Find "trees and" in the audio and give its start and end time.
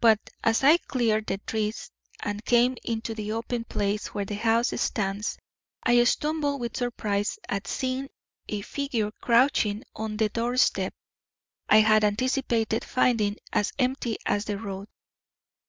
1.38-2.44